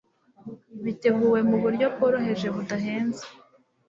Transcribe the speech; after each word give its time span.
Biteguwe 0.83 1.39
mu 1.49 1.57
Buryo 1.63 1.85
Bworoheje 1.93 2.47
Budahenze 2.55 3.25